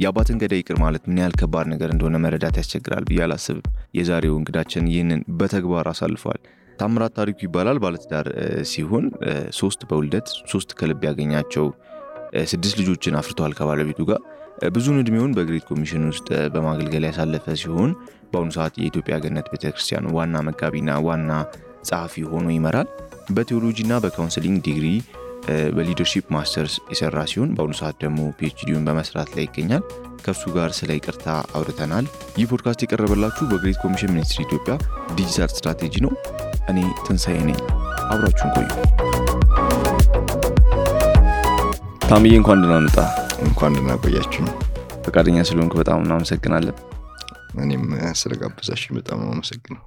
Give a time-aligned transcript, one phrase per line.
[0.00, 3.62] የአባትን ገዳይ ይቅር ማለት ምን ያህል ከባድ ነገር እንደሆነ መረዳት ያስቸግራል ብዬ አላስብም።
[3.98, 6.40] የዛሬው እንግዳችን ይህንን በተግባር አሳልፏል።
[6.78, 8.26] ታምራት ታሪኩ ይባላል። ባለትዳር
[8.70, 9.04] ሲሆን
[9.58, 11.66] ሶስት በውልደት ሶስት ከልብ ያገኛቸው
[12.52, 14.20] ስድስት ልጆችን አፍርተዋል ከባለቤቱ ጋር።
[14.74, 17.90] ብዙውን እድሜውን በ Great Commission ውስጥ በማገልገል ያሳለፈ ሲሆን
[18.30, 21.30] በአሁኑ ሰዓት የኢትዮጵያ ገነት ቤተክርስቲያን ዋና መጋቢና ዋና
[21.88, 22.88] ጸሐፊ ሆኖ ይመራል።
[23.36, 24.86] በ theology ና በ counseling ዲግሪ
[25.76, 29.82] በ leadership masters የሰራ ሲሆን በአሁኑ ሰዓት ደግሞ PhD ውን በመስራት ላይ ይገኛል።
[30.24, 32.06] ከእሱ ጋር ስለ ይቅርታ አውርተናል።
[32.38, 34.74] ይህ ፖድካስት የቀረበላችሁ በ Great Commission Ministry ኢትዮጵያ
[35.16, 36.12] digital strategy ነው።
[36.70, 37.60] እኔ ትንሣኤ ነኝ።
[38.08, 38.68] አብራችሁን ቆዩ።
[42.06, 42.98] ታምዬ እንኳን ደህና መጣ።
[43.46, 43.92] እንኳን ደህና
[45.06, 46.76] ፈቃደኛ ስለሆንክ በጣም እናመሰግናለን።
[47.58, 47.84] እኔም
[48.20, 49.82] ስለጋበዛችሁኝ በጣም ነው አመሰግነው።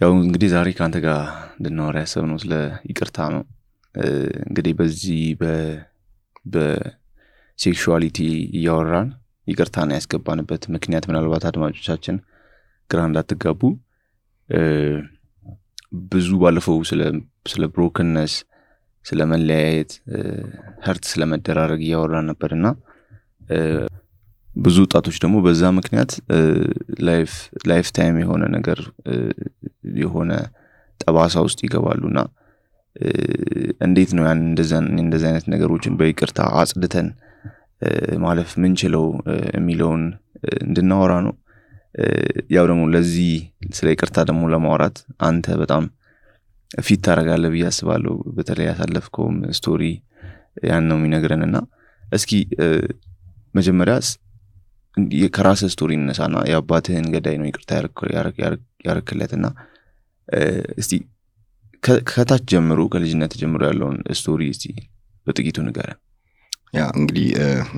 [0.00, 1.18] ያው እንግዲህ ዛሬ ከአንተ ጋር
[1.56, 2.52] እንድናወራ ያሰብነው ስለ
[2.88, 3.42] ይቅርታ ነው።
[4.44, 5.22] እንግዲህ በዚህ
[6.52, 8.18] በሴክሹዋሊቲ
[8.58, 9.08] እያወራን
[9.46, 12.16] ይቅርታን ያስገባንበት። ምክንያት ምናልባት አድማጮቻችን
[12.90, 13.60] ግራ እንዳትጋቡ።
[16.10, 16.78] ብዙ ባለፈው
[17.52, 18.34] ስለ ብሮክነስ
[19.04, 19.92] ስለ መለያየት
[20.86, 22.66] ህርት ስለ መደራረግ እያወራን ነበር እና
[24.56, 26.12] ብዙ ወጣቶች ደግሞ በዛ ምክንያት
[27.70, 28.80] lifetime የሆነ ነገር
[30.02, 30.32] የሆነ
[31.00, 32.20] ጠባሳ ውስጥ ይገባሉ እና
[33.86, 34.40] እንዴት ነው ያን
[35.00, 37.08] እንደዚ አይነት ነገሮችን በይቅርታ አጽድተን
[38.24, 39.04] ማለፍ ምንችለው
[39.56, 40.02] የሚለውን
[40.62, 41.34] እንድናወራ ነው።
[42.54, 43.32] ያው ደግሞ ለዚህ
[43.76, 44.98] ስለ ይቅርታ ደግሞ ለማውራት
[45.28, 45.84] አንተ በጣም
[46.84, 49.82] fit ታደርጋለህ ብዬ አስባለሁ። በተለይ ያሳለፍከውም story
[50.68, 51.56] ያን ነው የሚነግረን እና
[52.02, 52.32] እስኪ
[53.54, 53.94] መጀመሪያ
[55.34, 57.70] ከራስህ story እነሳና የአባትህን ገዳይ ነው ይቅርታ
[58.86, 59.46] ያረክለት እና
[60.78, 60.92] እስቲ
[61.82, 64.64] ከታች ጀምሮ ከልጅነት ጀምሮ ያለውን story እስቲ
[65.26, 65.98] በጥቂቱ ንገረን።
[66.76, 67.26] ያ እንግዲህ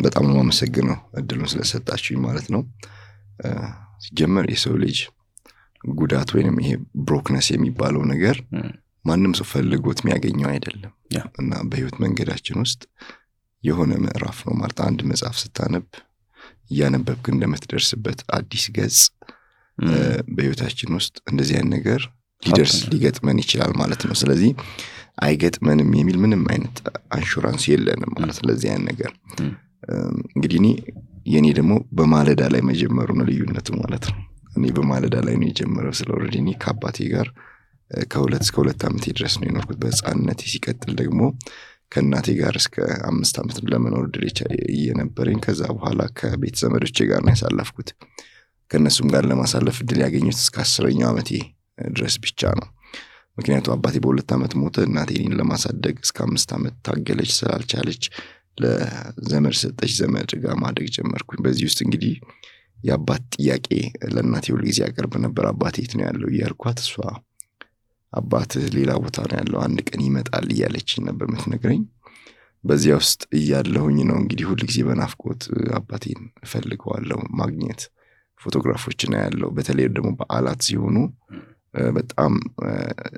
[0.04, 2.62] በጣም ነው አመሰግነው እድሉን ስለሰጣችሁኝ ማለት ነው።
[4.04, 4.98] ሲጀመር የሰው ልጅ
[5.94, 6.70] ጉዳት ወይንም ይሄ
[7.06, 8.36] brokenness የሚባለው ነገር
[9.04, 10.92] ማንም ሰው ፈልጎት የሚያገኘው አይደለም
[11.40, 12.82] እና በህይወት መንገዳችን ውስጥ
[13.64, 15.86] የሆነ ምዕራፍ ነው ማለት አንድ መጽሐፍ ስታነብ
[16.70, 18.98] እያነበብክ እንደምትደርስበት አዲስ ገጽ
[20.28, 22.02] በህይወታችን ውስጥ እንደዚህ አይነት ነገር
[22.44, 24.50] ሊደርስ ሊገጥመን ይችላል ማለት ነው። ስለዚህ
[25.24, 26.76] አይገጥመንም የሚል ምንም አይነት
[27.16, 29.12] አንሹራንስ የለንም ማለት ለዚህ አይነት ነገር
[30.32, 30.68] እንግዲህ እኔ
[31.32, 34.18] የእኔ ደግሞ በማለዳ ላይ መጀመሩ ነው ልዩነቱ ማለት ነው።
[34.56, 37.28] እኔ በማለዳ ላይ ነው የጀመረው። ስለ already እኔ ከአባቴ ጋር
[38.10, 41.20] ከሁለት እስከ ሁለት ዓመቴ ድረስ ነው የኖርኩት በህፃንነቴ። ሲቀጥል ደግሞ
[41.92, 42.76] ከእናቴ ጋር እስከ
[43.08, 44.24] አምስት ዓመት ለመኖር ድል
[44.74, 47.90] እየነበረኝ ከዛ በኋላ ከቤተ ዘመዶቼ ጋር ነው ያሳለፍኩት።
[48.70, 51.30] ከእነሱም ጋር ለማሳለፍ እድል ያገኙት እስከ አስረኛው ዓመቴ
[51.78, 52.68] ድረስ ብቻ ነው።
[53.38, 58.02] ምክንያቱ አባቴ በሁለት ዓመት ሞተ። እናቴ ለማሳደግ እስከ አምስት ዓመት ታገለች። ስላልቻለች
[58.58, 62.14] ለዘመድ ሰጠች። ዘመድ ጋር ማደግ ጀመርኩኝ። በዚህ ውስጥ እንግዲህ
[62.78, 63.66] የአባት ጥያቄ
[64.14, 66.94] ለእናቴ ሁል ጊዜ ያቀርብ ነበር። አባቴ የት ነው ያለው እያልኳት እሷ
[68.12, 71.82] አባትህ ሌላ ቦታ ነው ያለው አንድ ቀን ይመጣል እያለችኝ ነበር የምትነግረኝ።
[72.64, 75.42] በዚያ ውስጥ እያለሁኝ ነው እንግዲህ ሁል ጊዜ በናፍቆት
[75.78, 77.80] አባቴን እፈልገዋለሁ ማግኘት
[78.40, 80.96] ፎቶግራፎችን ያለው በተለይ ደግሞ በዓላት ሲሆኑ
[81.96, 82.32] በጣም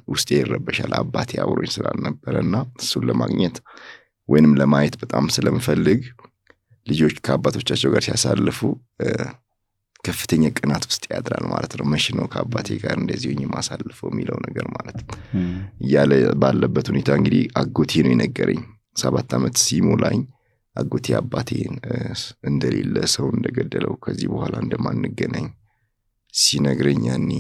[0.09, 3.57] ውስጤ ይረበሻል። አባቴ አብሮኝ ስላልነበረ እና እሱን ለማግኘት
[4.29, 6.01] ወይንም ለማየት በጣም ስለምፈልግ
[6.87, 8.59] ልጆች ከአባቶቻቸው ጋር ሲያሳልፉ
[10.05, 14.67] ከፍተኛ ቅናት ውስጥ ያድራል ማለት ነው። መቼ ነው ከአባቴ ጋር እንደዚህ ሆኜ ማሳልፈው የሚለው ነገር
[14.77, 14.99] ማለት
[15.85, 16.13] እያለ
[16.43, 18.61] ባለበት ሁኔታ እንግዲህ አጎቴ ነው የነገረኝ።
[18.97, 20.21] ሰባት ዓመት ሲሞላኝ
[20.77, 21.75] አጎቴ አባቴን
[22.49, 25.47] እንደሌለ ሰው እንደገደለው ከዚህ በኋላ እንደማንገናኝ
[26.35, 27.31] ሲነግረኝ ያኔ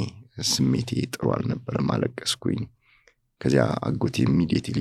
[0.48, 2.60] ስሜቴ ጥሩ አልነበረም። አለቀስኩኝ።
[3.40, 4.78] ከዚያ አጎቴ ኢሚዲየትሊ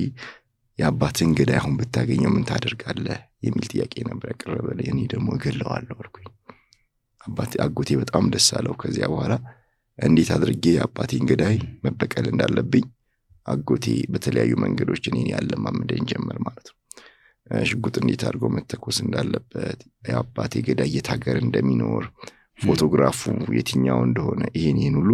[0.78, 6.26] የአባትን ገዳይ አሁን ብታገኘው ምን ታደርጋለህ የሚል ጥያቄ ነበር ያቀረበልኝ። እኔ ደግሞ እገለዋለሁ አልኩኝ።
[7.66, 9.34] አጎቴ በጣም ደስ አለው። ከዚያ በኋላ
[9.98, 12.84] እንዴት አድርጌ የአባቴን ገዳይ መበቀል እንዳለብኝ
[13.46, 16.74] አጎቴ በተለያዩ መንገዶች እኔን ያለማምደኝ ጀመር ማለት ነው።
[17.64, 22.04] ሽጉጥ እንዴት አድርጎ መተኮስ እንዳለበት፣ የአባቴ ገዳይ የት ሀገር እንደሚኖር፣
[22.58, 23.20] ፎቶግራፉ
[23.56, 25.10] የትኛው እንደሆነ ይሄን ይህን ሁሉ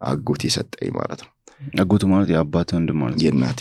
[0.00, 1.30] አጎቴ ሰጠኝ ማለት ነው።
[1.80, 3.60] አጎቱ ማለት የአባቴ ወንድም ማለት ነው። የእናቴ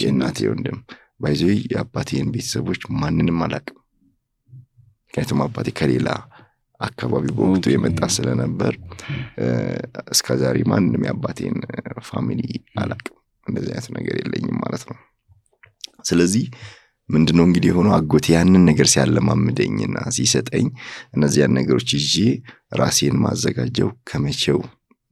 [0.00, 0.78] የእናቴ ወንድም
[1.22, 1.42] by the way
[1.72, 3.76] የአባቴን ቤተሰቦች ማንንም አላቅም።
[5.06, 6.08] ምክንያቱም አባቴ ከሌላ
[6.80, 8.74] አካባቢ በወቅቱ የመጣ ስለነበር
[10.10, 11.56] እስከ ዛሬ ማንም የአባቴን
[12.08, 12.42] family
[12.78, 13.16] አላቅም።
[13.46, 14.98] እንደዚህ አይነት ነገር የለኝም ማለት ነው።
[16.04, 16.44] ስለዚህ
[17.08, 20.66] ምንድነው እንግዲህ የሆነው አጎቴ ያንን ነገር ሲያለማምደኝና ሲሰጠኝ
[21.14, 22.14] እነዚያን ነገሮች ይዤ
[22.74, 24.58] ራሴን ማዘጋጀው ከመቼው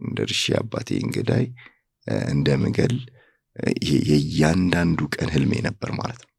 [0.00, 1.44] ደርሼ አባቴን ገዳይ
[2.30, 2.94] እንደምገል
[4.08, 6.32] የእያንዳንዱ ቀን ህልሜ ነበር ማለት ነው።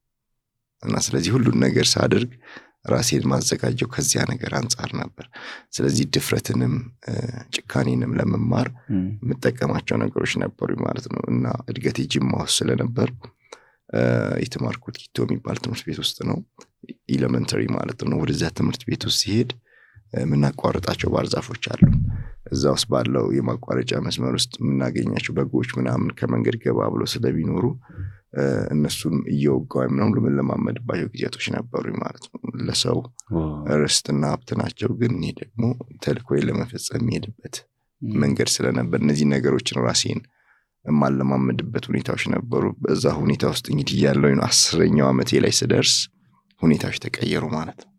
[0.83, 2.31] እና ስለዚህ ሁሉን ነገር ሳድርግ
[2.91, 5.25] ራሴን ማዘጋጀው ከዚያ ነገር አንጻር ነበር።
[5.73, 6.73] ስለዚህ ድፍረትንም
[7.55, 8.67] ጭካኔንም ለመማር
[9.21, 13.09] የምጠቀማቸው ነገሮች ነበሩ ማለት ነው እና እድገቴ ጅማ ውስጥ ስለነበር
[14.43, 16.37] የተማርኩት ኪቶ የሚባል ትምህርት ቤት ውስጥ ነው።
[17.09, 19.51] elementary ማለት ነው። ወደዚያ ትምህርት ቤት ውስጥ ሲሄድ
[20.13, 21.81] የምናቋርጣቸው ባህር ዛፎች አሉ።
[22.51, 27.65] እዛ ውስጥ ባለው የማቋረጫ መስመር ውስጥ የምናገኛቸው በጎች ምናምን ከመንገድ ገባ ብሎ ስለሚኖሩ
[28.73, 32.97] እነሱን እየወጋው ምናምን የምንለማመድባቸው ጊዜያቶች ነበሩ ማለት ነው። ለሰው
[33.81, 35.63] ርስትና ሀብት ናቸው፣ ግን እኔ ደግሞ
[36.03, 37.55] ተልእኮዬን ለመፈጸም የሚሄድበት
[38.21, 40.19] መንገድ ስለነበር እነዚህ ነገሮችን ራሴን
[40.85, 45.95] የማለማመድበት ሁኔታዎች ነበሩ። በዛ ሁኔታ ውስጥ እንግዲህ ያለው አስረኛው ዓመቴ ላይ ስደርስ
[46.61, 47.91] ሁኔታዎች ተቀየሩ ማለት ነው።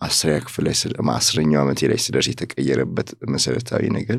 [0.00, 0.74] አስረኛ ክፍል ላይ
[1.14, 4.18] አስረኛው ዓመቴ ላይ ስደርስ የተቀየረበት መሰረታዊ ነገር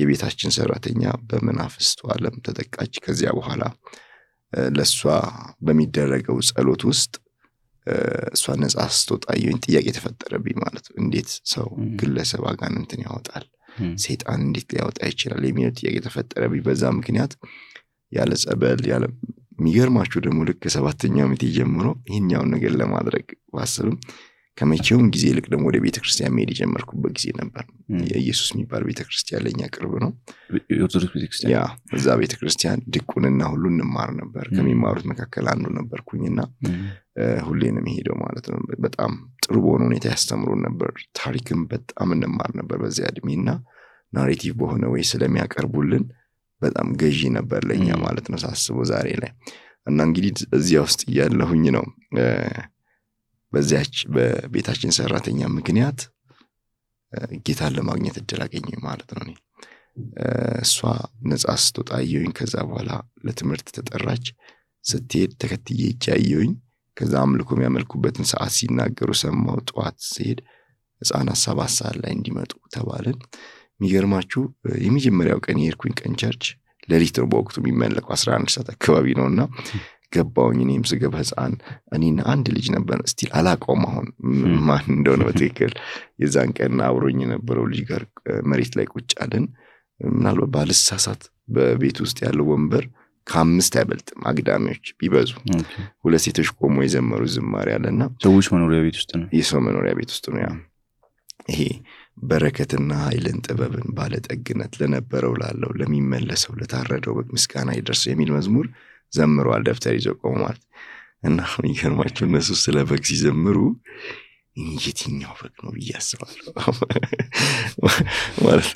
[0.00, 3.62] የቤታችን ሰራተኛ በመናፍስቱ ዓለም ተጠቃች። ከዚያ በኋላ
[4.76, 5.00] ለእሷ
[5.66, 7.12] በሚደረገው ጸሎት ውስጥ
[8.34, 9.26] እሷ ነጻ ስትወጣ
[9.66, 11.68] ጥያቄ ተፈጠረብኝ ማለት እንዴት ሰው
[12.00, 13.44] ግለሰብ አጋንንትን ያወጣል?
[14.02, 15.42] ሴጣን እንዴት ሊያወጣ ይችላል?
[15.48, 17.32] የሚለው ጥያቄ ተፈጠረብኝ። በዛ ምክንያት
[18.12, 19.04] ያለ ጸበል ያለ
[19.58, 23.96] የሚገርማችሁ ደግሞ ልክ ከሰባተኛው ዓመት ጀምሮ ይህኛውን ነገር ለማድረግ ባስብም
[24.58, 27.64] ከመቼውም ጊዜ ይልቅ ደግሞ ወደ ቤተክርስቲያን መሄድ የጀመርኩበት ጊዜ ነበር።
[28.08, 30.10] የኢየሱስ የሚባል ቤተክርስቲያን ለእኛ ቅርብ ነው።
[31.52, 31.60] ያ
[31.96, 36.38] እዛ ቤተክርስቲያን ድቁንና ሁሉ እንማር ነበር። ከሚማሩት መካከል አንዱ ነበርኩኝና
[37.46, 39.12] ሁሌ ነው የሚሄደው ማለት ነው። በጣም
[39.44, 43.48] ጥሩ በሆነ ሁኔታ ያስተምሩን ነበር። ታሪክም በጣም እንማር ነበር በዚያ እድሜ እና
[44.12, 46.04] ናሬቲቭ በሆነ ወይ ስለሚያቀርቡልን
[46.62, 49.30] በጣም ገዢ ነበር ለእኛ ማለት ነው ሳስበው ዛሬ ላይ
[49.86, 51.84] እና እንግዲህ እዚያ ውስጥ እያለሁኝ ነው
[53.52, 56.00] በዚያች በቤታችን ሰራተኛ ምክንያት
[57.46, 59.36] ጌታን ለማግኘት እድል አገኘ ማለት ነው።
[60.64, 60.76] እሷ
[61.28, 62.90] ነጻ ስትወጣ አየሁኝ። ከዛ በኋላ
[63.24, 64.26] ለትምህርት ተጠራች።
[64.84, 66.52] ስትሄድ ተከትዬ እጅ አየሁኝ።
[66.96, 70.40] ከዛ አምልኮ የሚያመልኩበትን ሰዓት ሲናገሩ ሰማው። ጠዋት ሲሄድ
[71.02, 73.18] ህፃናት ሰባት ሰዓት ላይ እንዲመጡ ተባልን።
[73.74, 74.42] የሚገርማችሁ
[74.84, 76.44] የመጀመሪያው ቀን የሄድኩኝ ቀን church
[76.88, 79.40] ሌሊት ነው በወቅቱ የሚመለከው አስራ አንድ ሰዓት አካባቢ ነው እና
[80.12, 81.52] ገባውኝ እኔም ስገባ ህፃን
[81.96, 84.06] እኔና አንድ ልጅ ነበር። still አላውቀውም አሁን
[84.68, 85.72] ማን እንደሆነ በትክክል።
[86.22, 88.02] የዛን ቀን አብሮኝ የነበረው ልጅ ጋር
[88.50, 89.44] መሬት ላይ ቁጭ አለን።
[90.00, 91.22] ምናልባት ባልሳሳት
[91.54, 92.84] በቤት ውስጥ ያለው ወንበር
[93.26, 95.30] ከአምስት አይበልጥም አግዳሚዎች ቢበዙ።
[96.04, 99.26] ሁለት ሴቶች ቆሞ የዘመሩ ዝማሬ አለና ሰዎች መኖሪያ ቤት ውስጥ ነው?
[99.38, 100.48] የሰው መኖሪያ ቤት ውስጥ ነው ያ።
[101.50, 101.60] ይሄ
[102.22, 108.66] በረከትና ኃይልን ጥበብን ባለጠግነት ለነበረው ላለው ለሚመለሰው ለታረደው በግ ምስጋና ይደርሰው የሚል መዝሙር
[109.12, 110.62] ዘምረዋል። ደብተር ይዘው ቆሙ ማለት
[111.22, 113.58] እና የሚገርማቸው እነሱ ስለ በግ ሲዘምሩ
[114.84, 116.46] የትኛው በግ ነው ብዬ አስባለሁ።
[118.44, 118.70] ማለት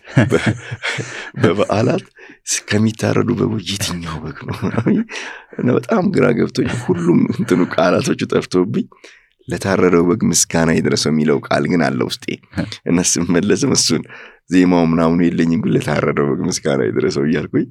[1.42, 2.04] በበዓላት
[2.68, 4.56] ከሚታረዱ በጎች የትኛው በግ ነው
[5.78, 8.86] በጣም ግራ ገብቶኝ ሁሉም እንትኑ ቃላቶቹ ጠፍቶብኝ
[9.48, 12.24] ለታረደው በግ ምስጋና ይድረሰው የሚለው ቃል ግን አለ ውስጤ
[12.88, 14.02] እና ስመለስም እሱን
[14.50, 17.66] ዜማው ምናምኑ የለኝም፣ ግን ለታረደው በግ ምስጋና ይድረሰው እያልኩኝ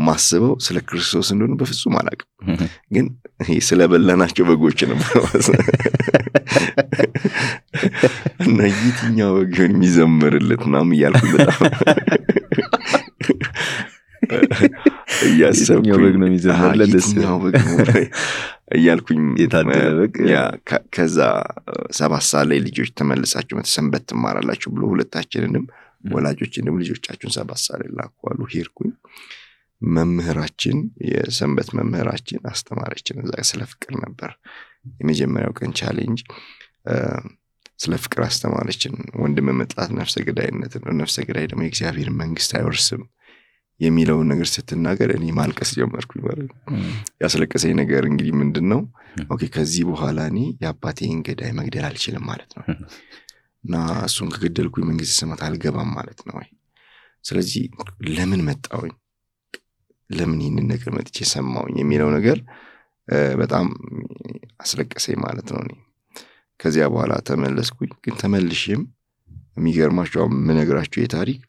[0.00, 2.28] ማስበው ስለ ክርስቶስ እንደሆነ በፍጹም አላውቅም።
[2.94, 3.06] ግን
[3.66, 5.14] ስለበላናቸው በጎች ነበር
[8.44, 11.60] እና የትኛው በግ ሆን የሚዘምርለት ምናምን እያልኩኝ በጣም
[15.40, 16.90] የትኛው በግ ነው የሚዘምርለት?
[16.94, 17.76] ደስ የትኛው በግ ነው
[18.76, 19.22] እያልኩኝ
[20.94, 21.18] ከዛ
[21.92, 25.64] ሰባት ሰዓት ላይ ልጆች ተመልሳችሁ መተሰንበት ትማራላችሁ ብሎ ሁለታችንንም
[26.10, 28.92] ወላጆችንም ልጆቻችሁን ሰባት ሰዓት ላይ ላኩ አሉ። ሄድኩኝ።
[29.82, 30.78] መምህራችን
[31.10, 34.30] የሰንበት መምህራችን አስተማረችን። እዛ ስለ ፍቅር ነበር
[35.00, 36.20] የመጀመሪያው ቀን challenge
[37.80, 43.02] ስለ ፍቅር አስተማረችን። ወንድም መጥላት ነፍሰ ገዳይነት ነው። ነፍሰ ገዳይ ደግሞ የእግዚአብሔር መንግስት አይወርስም
[43.80, 46.58] የሚለውን ነገር ስትናገር እኔ ማልቀስ ጀመርኩኝ ማለት ነው።
[47.22, 48.80] ያስለቀሰኝ ነገር እንግዲህ ምንድን ነው?
[49.30, 52.64] okay ከዚህ በኋላ እኔ የአባቴን ገዳይ መግደል አልችልም ማለት ነው
[53.64, 53.74] እና
[54.06, 56.48] እሱን ከገደልኩኝ መንግስት ሰማያት አልገባም ማለት ነው ወይ?
[57.24, 57.62] ስለዚህ
[58.10, 58.92] ለምን መጣውኝ?
[60.10, 62.38] ለምን ይህንን ነገር መጥቼ ሰማውኝ የሚለው ነገር
[63.38, 63.66] በጣም
[64.60, 65.72] አስለቀሰኝ ማለት ነው። እኔ
[66.60, 68.82] ከዚያ በኋላ ተመለስኩኝ። ግን ተመልሼም
[69.56, 71.40] የሚገርማቸው የምነግራቸው የታሪክ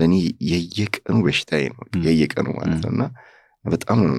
[0.00, 0.14] ለእኔ
[0.50, 3.04] የየቀኑ በሽታዬ ነው። የየቀኑ ማለት ነው። እና
[3.64, 4.16] በጣም ነው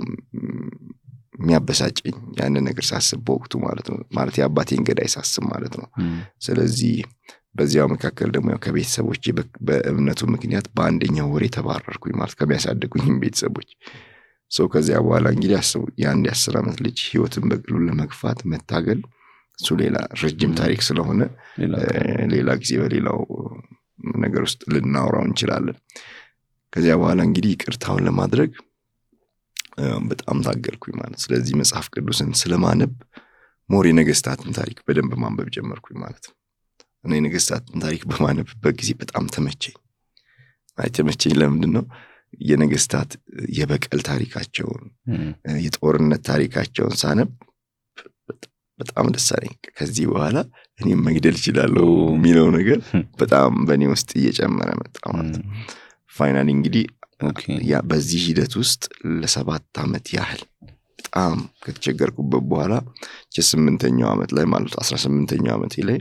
[1.39, 5.87] የሚያበሳጨኝ ያንን ነገር ሳስብ በወቅቱ ማለት ነው። ማለት የአባቴን ገዳይ ሳስብ ማለት ነው።
[6.45, 6.95] ስለዚህ
[7.55, 9.23] በዚያው መካከል ደግሞ ያው ከቤተሰቦች
[9.67, 13.69] በእምነቱ ምክንያት በአንደኛው ወሬ ተባረርኩኝ ማለት ከሚያሳድጉኝም ቤተሰቦች።
[14.51, 19.01] ሰው ከዚያ በኋላ እንግዲህ አስቡ የአንድ የአስር ዓመት ልጅ ህይወትን በግሉ ለመግፋት መታገል
[19.59, 21.21] እሱ ሌላ ረጅም ታሪክ ስለሆነ
[22.33, 23.19] ሌላ ጊዜ በሌላው
[24.17, 25.77] ነገር ውስጥ ልናውራው እንችላለን።
[26.73, 28.51] ከዚያ በኋላ እንግዲህ ይቅርታውን ለማድረግ
[30.05, 32.93] በጣም ታገልኩኝ ማለት ስለዚህ መጽሐፍ ቅዱስን ስለማነብ
[33.69, 36.35] more የነገስታትን ታሪክ በደንብ ማንበብ ጀመርኩኝ ማለት ነው።
[37.03, 39.75] እና የነገስታትን ታሪክ በማነብበት ጊዜ በጣም ተመቸኝ።
[40.93, 41.83] ተመቸኝ ለምንድን ነው
[42.41, 43.11] የነገስታት
[43.53, 44.83] የበቀል ታሪካቸውን
[45.63, 47.31] የጦርነት ታሪካቸውን ሳነብ
[48.81, 50.37] በጣም ደስ አለኝ። ከዚህ በኋላ
[50.79, 52.79] እኔም መግደል እችላለሁ የሚለው ነገር
[53.19, 55.47] በጣም በእኔ ውስጥ እየጨመረ መጣ ማለት ነው።
[56.13, 56.85] finally እንግዲህ
[57.89, 58.83] በዚህ ሂደት ውስጥ
[59.19, 60.41] ለሰባት ዓመት ያህል
[61.01, 62.73] በጣም ከተቸገርኩበት በኋላ
[63.37, 65.97] የስምንተኛው ዓመት ላይ ማለት አስራ ስምንተኛው ዓመቴ ላይ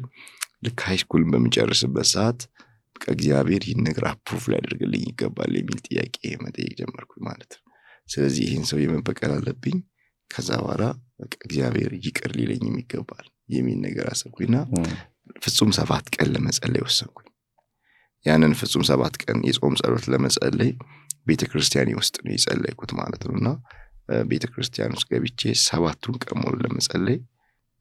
[0.67, 2.41] ልክ high school ን በሚጨርስበት ሰዓት
[2.97, 7.63] በቃ እግዚአብሔር ይህን ነገር approve ሊያደርግልኝ ይገባል የሚል ጥያቄ መጠየቅ ጀመርኩኝ ማለት ነው።
[8.09, 9.77] ስለዚህ ይህን ሰው የመበቀል አለብኝ
[10.31, 10.85] ከዛ በኋላ
[11.39, 14.57] እግዚአብሔር ይቅር ሊለኝም ይገባል የሚል ነገር አሰብኩኝና
[15.45, 17.27] ፍጹም ሰባት ቀን ለመጸለይ ወሰንኩኝ።
[18.27, 20.71] ያንን ፍጹም ሰባት ቀን የጾም ጸሎት ለመጸለይ
[21.27, 23.49] ቤተ ክርስቲያኔ ውስጥ ነው የጸለይኩት ማለት ነው። እና
[24.31, 27.19] ቤተ ክርስቲያን ውስጥ ገብቼ ሰባቱን ቀን ሙሉ ለመጸለይ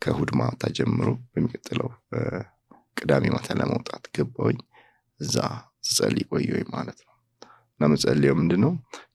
[0.01, 1.89] ከእሁድ ማታ ጀምሮ በሚቀጥለው
[2.98, 4.60] ቅዳሜ ማታ ለመውጣት ገባውኝ
[5.20, 5.36] እዛ
[5.88, 7.13] ስጸልይ ቆየሁኝ ማለት ነው።
[7.74, 8.72] እና መጸለየው ምንድን ነው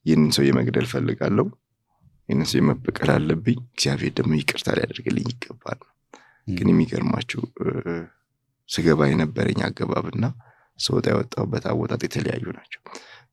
[0.06, 1.46] ይህንን ሰው የመግደል ፈልጋለሁ
[2.44, 5.80] ሰው የመበቀል አለብኝ። እግዚአብሔር ደግሞ ይቅርታ ሊያደርግልኝ ይገባል።
[6.50, 7.42] ግን የሚገርማችሁ
[8.68, 10.24] ስገባ የነበረኝ አገባብና
[10.78, 12.80] ስወጣ የወጣሁበት አወጣጥ የተለያዩ ናቸው።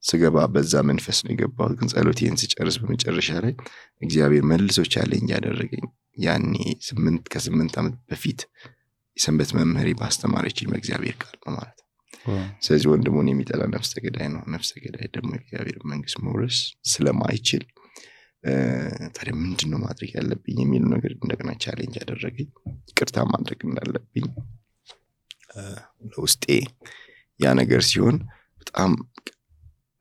[0.04, 3.54] ስገባ በዛ መንፈስ ነው የገባሁት። ግን ጸሎቴን ስጨርስ በመጨረሻ ላይ
[4.02, 5.86] እግዚአብሔር መልሶ ቻለኝ ያደረገኝ
[6.18, 6.54] ያኔ
[6.88, 8.42] ስምንት ከስምንት ዓመት በፊት
[9.18, 11.88] የሰንበት መምህሬ ባስተማረችኝ በእግዚአብሔር ቃል ነው ማለት ነው።
[12.64, 16.58] ስለዚህ ወንድሙን የሚጠላ ነፍሰ ገዳይ ነው። ነፍሰ ገዳይ ደግሞ የእግዚአብሔር መንግስት መውረስ
[16.92, 17.64] ስለማይችል
[19.16, 22.48] ታዲያ ምንድን ነው ማድረግ ያለብኝ የሚሉ ነገር እንደገና challenge ያደረገኝ
[22.90, 24.26] ይቅርታ ማድረግ እንዳለብኝ።
[26.12, 26.46] ለውስጤ
[27.40, 28.18] ያ ነገር ሲሆን
[28.62, 28.92] በጣም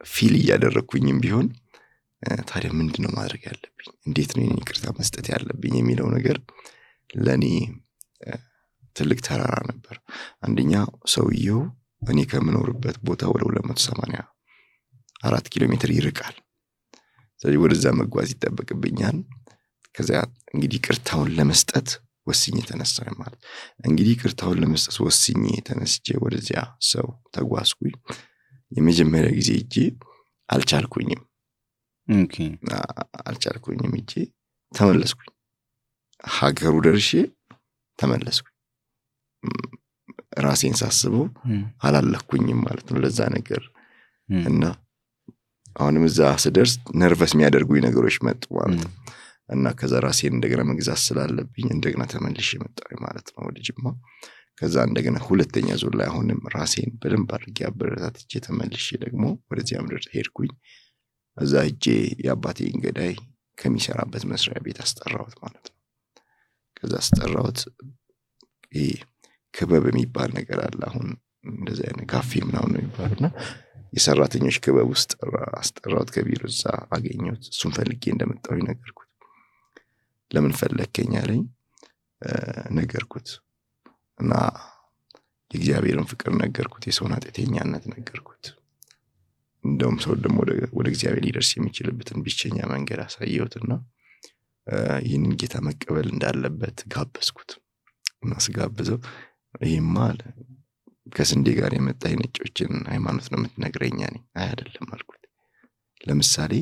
[0.06, 1.46] feel እያደረግኩኝም ቢሆን
[2.48, 3.68] ታዲያ ምንድን ነው ማድረግ ያለብኝ?
[4.06, 6.38] እንዴት ነው ይቅርታ መስጠት ያለብኝ የሚለው ነገር
[7.18, 7.44] ለእኔ
[8.96, 9.96] ትልቅ ተራራ ነበር።
[10.46, 10.72] አንደኛ
[11.08, 11.60] ሰውየው
[12.04, 14.20] እኔ ከምኖርበት ቦታ ወደ ሁለት መቶ ሰማንያ
[15.22, 16.36] አራት ኪሎ ሜትር ይርቃል
[17.42, 19.18] ስለዚህ ወደዛ መጓዝ ይጠበቅብኛል።
[19.94, 20.18] ከዚያ
[20.54, 21.88] እንግዲህ ቅርታውን ለመስጠት
[22.26, 23.40] ወስኜ ተነሳ ማለት
[23.84, 27.94] እንግዲህ ቅርታውን ለመስጠት ወስኜ ተነስቼ ወደዚያ ሰው ተጓዝኩኝ።
[28.72, 29.74] የመጀመሪያ ጊዜ እጄ
[30.48, 31.22] አልቻልኩኝም።
[33.24, 34.12] አልቻልኩኝም እጄ
[34.72, 35.30] ተመለስኩኝ።
[36.34, 37.10] ሀገሩ ደርሼ
[37.98, 38.54] ተመለስኩኝ።
[40.40, 41.24] ራሴን ሳስበው
[41.82, 43.62] አላለኩኝም ማለት ነው ለዛ ነገር።
[44.46, 44.62] እና
[45.76, 48.92] አሁንም እዛ ስደርስ ነርቨስ የሚያደርጉኝ ነገሮች መጡ ማለት ነው።
[49.48, 53.86] እና ከዛ ራሴን እንደገና መግዛት ስላለብኝ እንደገና ተመልሽ መጣ ማለት ነው ወደ ጅማ።
[54.58, 60.52] ከዛ እንደገና ሁለተኛ ዙር ላይ አሁንም ራሴን በደንብ አድርጌ አበረታትቼ ተመልሼ ደግሞ ወደዚያ ምድር ሄድኩኝ።
[61.36, 61.84] እዛ እጄ
[62.24, 63.12] የአባቴን ገዳይ
[63.58, 65.76] ከሚሰራበት መስሪያ ቤት አስጠራሁት ማለት ነው።
[66.76, 67.60] ከዛ አስጠራሁት።
[68.72, 68.92] ይህ
[69.54, 71.08] ክበብ የሚባል ነገር አለ አሁን
[71.52, 73.26] እንደዚህ አይነት ካፌ ምናምን ነው የሚባሉ እና
[73.92, 75.10] የሰራተኞች ክበብ ውስጥ
[75.58, 79.08] አስጠራሁት ከቢሮ እዛ አገኘሁት። እሱን ፈልጌ እንደመጣሁ ነገርኩት።
[80.30, 81.42] ለምን ፈለግከኝ አለኝ።
[82.78, 83.28] ነገርኩት
[84.20, 84.32] እና
[85.50, 88.44] የእግዚአብሔርን ፍቅር ነገርኩት የሰውን ኃጢአተኛነት ነገርኩት።
[89.64, 90.36] እንደውም ሰው ደግሞ
[90.78, 93.72] ወደ እግዚአብሔር ሊደርስ የሚችልበትን ብቸኛ መንገድ አሳየሁትና
[95.04, 97.50] ይህንን ጌታ መቀበል እንዳለበት ጋበዝኩት።
[98.22, 98.98] እና ስጋብዘው
[99.64, 99.96] ይህማ
[101.12, 105.22] ከስንዴ ጋር የመጣ የነጮችን ሃይማኖት ነው የምትነግረኛ ነኝ አይ አይደለም አልኩት።
[106.00, 106.52] ለምሳሌ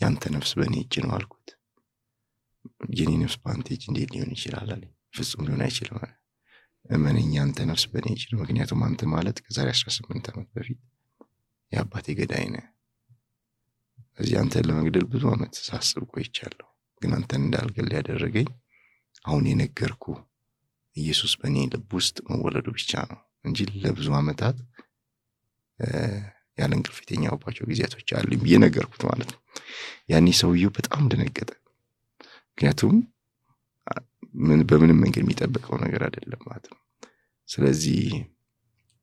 [0.00, 1.48] ያንተ ነፍስ በእኔ እጅ ነው አልኩት።
[2.96, 4.82] የኔ ነፍስ በአንተ እጅ እንዴት ሊሆን ይችላል አለ
[5.16, 6.12] ፍጹም ሊሆን አይችልም አለ።
[6.90, 10.80] እመነኝ ያንተ ነፍስ በእኔ እጅ ነው። ምክንያቱም አንተ ማለት ከዛሬ አስራ ስምንት ዓመት በፊት
[11.72, 12.66] የአባቴ ገዳይ ነህ።
[14.18, 16.68] እዚህ አንተን ለመግደል ብዙ ዓመት ሳስብ ቆይቻለሁ።
[17.02, 18.48] ግን አንተን እንዳልገል ያደረገኝ
[19.24, 20.04] አሁን የነገርኩ
[20.96, 24.56] ኢየሱስ በእኔ ልብ ውስጥ መወለዱ ብቻ ነው እንጂ ለብዙ ዓመታት
[26.58, 29.40] ያለ እንቅልፍ የተኛሁባቸው ጊዜያቶች አሉኝ ብዬ ነገርኩት ማለት ነው።
[30.12, 31.50] ያኔ ሰውየው በጣም ደነገጠ።
[32.50, 32.94] ምክንያቱም
[34.70, 36.78] በምንም መንገድ የሚጠብቀው ነገር አይደለም ማለት ነው።
[37.48, 37.98] ስለዚህ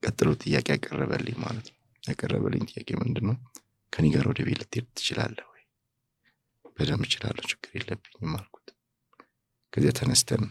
[0.02, 3.36] ቀጥሎ ጥያቄ ያቀረበልኝ ማለት ነው። ያቀረበልኝ ጥያቄ ምንድን ነው
[3.92, 5.62] ከኔ ጋር ወደ ቤት ልትሄድ ትችላለህ ወይ?
[6.76, 8.68] በደንብ እችላለሁ ችግር የለብኝም አልኩት።
[9.72, 10.44] ከዚያ ተነስተን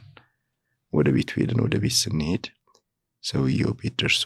[0.94, 2.46] ወደ ቤቱ ሄድን። ወደ ቤት ስንሄድ
[3.24, 4.24] ሰውየው ቤት ደርሶ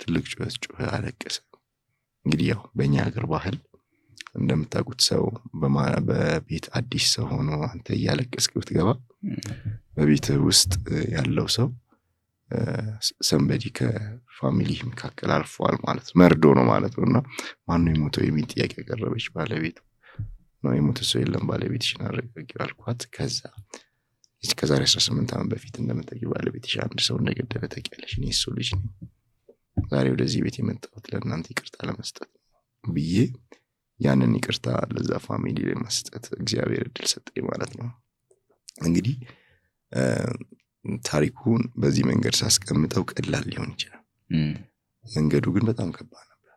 [0.00, 1.36] ትልቅ ጩኸት ጩኸ አለቀሰ።
[2.26, 3.56] እንግዲህ ያው በእኛ ሀገር ባህል
[4.36, 5.22] እንደምታውቁት ሰው
[6.08, 8.90] በቤት አዲስ ሰው ሆኖ አንተ እያለቀስክ ብትገባ
[9.96, 10.72] በቤት ውስጥ
[11.14, 11.68] ያለው ሰው
[13.26, 17.18] ሰንበዲ ከፋሚሊ መካከል አልፈዋል ማለት ነው። መርዶ ነው ማለት ነው። እና
[17.68, 19.78] ማነው የሞተው የሚል ጥያቄ ያቀረበች ባለቤቱ
[20.62, 23.38] ነው። የሞተ ሰው የለም ባለቤትሽን አረጋጊ አልኳት። ከዛ
[24.42, 28.88] ከዛሬ 18 ዓመት በፊት እንደምታውቂው ባለቤትሽ አንድ ሰው እንደገደለ ታውቂያለሽ። እኔ እሱ ልጅ ነኝ።
[29.92, 32.30] ዛሬ ወደዚህ ቤት የመጣሁት ለእናንተ ይቅርታ ለመስጠት
[32.84, 33.14] ብዬ
[34.00, 37.88] ያንን ይቅርታ ለዛ family ለመስጠት እግዚአብሔር እድል ሰጠኝ ማለት ነው።
[38.82, 39.16] እንግዲህ
[41.04, 44.02] ታሪኩን በዚህ መንገድ ሳስቀምጠው ቀላል ሊሆን ይችላል።
[45.04, 46.54] መንገዱ ግን በጣም ከባድ ነበር።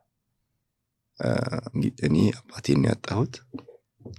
[2.07, 3.35] እኔ አባቴን ያጣሁት፣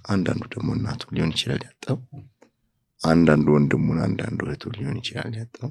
[0.09, 1.99] አንዳንዱ ደግሞ እናቱ ሊሆን ይችላል ያጣው፣
[3.01, 5.71] አንዳንዱ ወንድሙን፣ አንዳንዱ እህቱ ሊሆን ይችላል ያጣው፣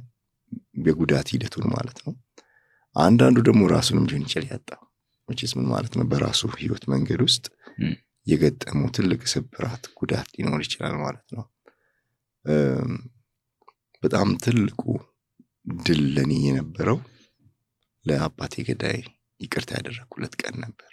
[0.86, 2.14] የጉዳት ሂደቱን ማለት ነው።
[2.96, 4.82] አንዳንዱ ደግሞ ራሱንም ሊሆን ይችላል ያጣው።
[5.30, 6.06] መቼስ ምን ማለት ነው?
[6.12, 7.46] በራሱ ህይወት መንገድ ውስጥ
[8.28, 11.44] የገጠመው ትልቅ ስብራት፣ ጉዳት ሊኖር ይችላል ማለት ነው።
[14.04, 14.82] በጣም ትልቁ
[15.86, 16.98] ድል ለኔ የነበረው
[18.06, 18.98] ለአባቴ ገዳይ
[19.40, 20.92] ይቅርታ ያደረግኩለት ቀን ነበር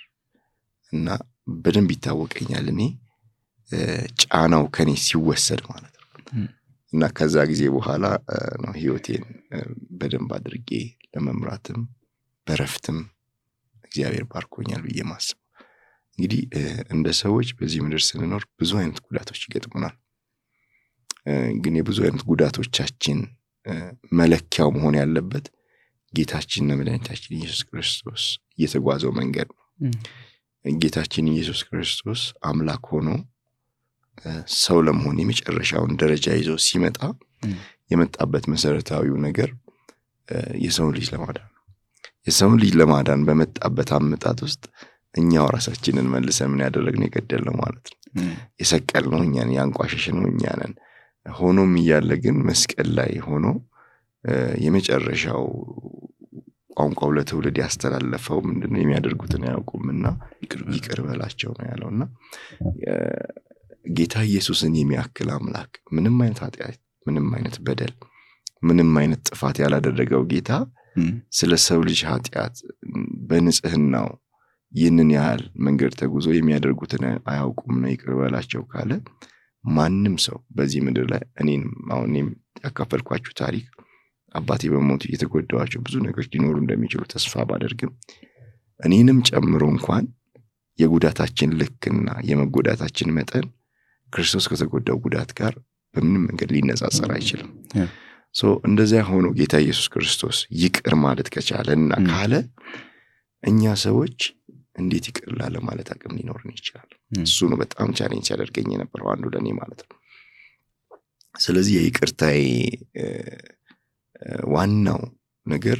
[0.92, 1.08] እና
[1.56, 2.80] በደንብ ይታወቀኛል እኔ
[4.22, 6.01] ጫናው ከኔ ሲወሰድ ማለት ነው
[6.92, 8.04] እና ከዛ ጊዜ በኋላ
[8.62, 9.24] ነው ህይወቴን
[9.98, 10.70] በደንብ አድርጌ
[11.14, 11.80] ለመምራትም
[12.46, 12.98] በረፍትም
[13.84, 15.38] እግዚአብሔር ባርኮኛል ብዬ ማስበው።
[16.18, 16.40] እንግዲህ
[16.94, 19.94] እንደ ሰዎች በዚህ ምድር ስንኖር ብዙ አይነት ጉዳቶች ይገጥሙናል።
[21.62, 23.18] ግን የብዙ አይነት ጉዳቶቻችን
[24.20, 25.46] መለኪያው መሆን ያለበት
[26.12, 28.24] ጌታችንና መድኃኒታችን ኢየሱስ ክርስቶስ
[28.58, 29.64] እየተጓዘው መንገድ ነው።
[30.64, 33.08] ጌታችን ኢየሱስ ክርስቶስ አምላክ ሆኖ
[34.58, 36.98] ሰው ለመሆን የመጨረሻውን ደረጃ ይዞ ሲመጣ
[37.92, 39.50] የመጣበት መሰረታዊው ነገር
[40.62, 41.62] የሰውን ልጅ ለማዳን ነው።
[42.26, 44.62] የሰውን ልጅ ለማዳን በመጣበት አመጣት ውስጥ
[45.14, 47.98] እኛው ራሳችንን መልሰ ምን ያደረግነው የገደልነው ማለት ነው።
[48.60, 50.72] የሰቀልነው እኛን፣ ያንቋሸሽነው እኛንን
[51.26, 53.46] ሆኖም እያለ ግን መስቀል ላይ ሆኖ
[54.64, 55.44] የመጨረሻው
[56.76, 58.80] ቋንቋው ለትውልድ ያስተላለፈው ምንድነው?
[58.82, 60.04] የሚያደርጉትን አያውቁምና
[60.76, 62.02] ይቅር በላቸው ነው ያለው እና
[63.84, 67.92] ጌታ ኢየሱስን የሚያክል አምላክ ምንም አይነት ኃጢአት፣ ምንም አይነት በደል፣
[68.62, 70.50] ምንም አይነት ጥፋት ያላደረገው ጌታ
[71.38, 72.56] ስለ ሰው ልጅ ኃጢአት
[73.28, 74.08] በንጽህናው
[74.72, 78.92] ይህንን ያህል መንገድ ተጉዞ የሚያደርጉትን አያውቁም ነው ይቅር በላቸው ካለ
[79.64, 82.28] ማንም ሰው በዚህ ምድር ላይ እኔንም አሁን እኔም
[82.64, 83.66] ያካፈልኳችሁ ታሪክ
[84.34, 87.90] አባቴ በሞቱ የተጎዳዋቸው ብዙ ነገሮች ሊኖሩ እንደሚችሉ ተስፋ ባደርግም
[88.80, 90.04] እኔንም ጨምሮ እንኳን
[90.78, 93.46] የጉዳታችን ልክና የመጎዳታችን መጠን
[94.12, 95.54] ክርስቶስ ከተጎዳው ጉዳት ጋር
[95.94, 97.50] በምንም መንገድ ሊነጻጸር አይችልም።
[98.68, 102.34] እንደዚያ ሆኖ ጌታ ኢየሱስ ክርስቶስ ይቅር ማለት ከቻለ እና ካለ
[103.42, 104.18] እኛ ሰዎች
[104.76, 106.88] እንዴት ይቅር ላለማለት አቅም ሊኖርን ይችላል?
[107.22, 109.98] እሱ ነው በጣም challenge ሲያደርገኝ የነበረው አንዱ ለእኔ ማለት ነው።
[111.34, 112.40] ስለዚህ የይቅርታዬ
[114.52, 115.02] ዋናው
[115.46, 115.78] ነገር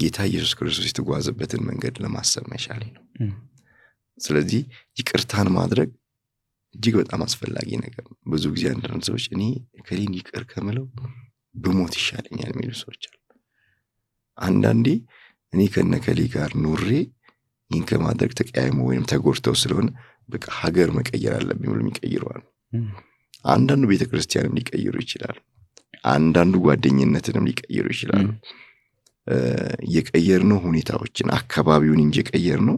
[0.00, 3.04] ጌታ ኢየሱስ ክርስቶስ የተጓዘበትን መንገድ ለማሰብ መቻሌ ነው።
[4.18, 4.60] ስለዚህ
[4.96, 5.88] ይቅርታን ማድረግ
[6.76, 9.42] እጅግ በጣም አስፈላጊ ነገር ነው። ብዙ ጊዜ አንዳንድ ሰዎች እኔ
[9.86, 10.86] ከሌን ይቅር ከምለው
[11.56, 13.16] ብሞት ይሻለኛል የሚሉ ሰዎች አሉ።
[14.38, 14.86] አንዳንዴ
[15.52, 16.88] እኔ ከነከሌ ጋር ኑሬ
[17.70, 19.88] ይህን ከማድረግ ተቀያይሞ ወይም ተጎድተው ስለሆነ
[20.28, 22.42] በቃ ሀገር መቀየር አለብኝ ብሎ የሚቀይረዋል።
[23.44, 25.36] አንዳንዱ ቤተክርስቲያንም ሊቀይሩ ይችላሉ።
[26.10, 28.26] አንዳንዱ ጓደኝነትንም ሊቀይሩ ይችላሉ።
[29.94, 32.76] የቀየርነው ሁኔታዎችን አካባቢውን እንጂ የቀየርነው